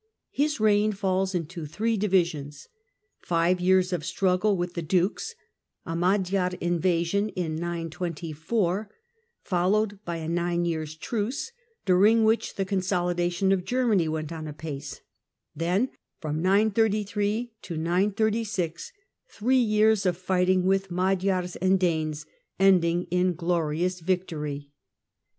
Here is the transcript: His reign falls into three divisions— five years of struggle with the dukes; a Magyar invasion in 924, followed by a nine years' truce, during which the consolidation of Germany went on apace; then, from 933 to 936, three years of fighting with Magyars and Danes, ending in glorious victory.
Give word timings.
His 0.31 0.59
reign 0.59 0.93
falls 0.93 1.35
into 1.35 1.67
three 1.67 1.95
divisions— 1.95 2.67
five 3.19 3.61
years 3.61 3.93
of 3.93 4.03
struggle 4.03 4.57
with 4.57 4.73
the 4.73 4.81
dukes; 4.81 5.35
a 5.85 5.95
Magyar 5.95 6.49
invasion 6.59 7.29
in 7.29 7.55
924, 7.55 8.89
followed 9.43 9.99
by 10.03 10.15
a 10.15 10.27
nine 10.27 10.65
years' 10.65 10.95
truce, 10.95 11.51
during 11.85 12.23
which 12.23 12.55
the 12.55 12.65
consolidation 12.65 13.51
of 13.51 13.63
Germany 13.63 14.07
went 14.07 14.31
on 14.31 14.47
apace; 14.47 15.01
then, 15.55 15.91
from 16.19 16.41
933 16.41 17.53
to 17.61 17.77
936, 17.77 18.93
three 19.29 19.57
years 19.57 20.07
of 20.07 20.17
fighting 20.17 20.65
with 20.65 20.89
Magyars 20.89 21.55
and 21.57 21.79
Danes, 21.79 22.25
ending 22.59 23.03
in 23.11 23.35
glorious 23.35 23.99
victory. 23.99 24.71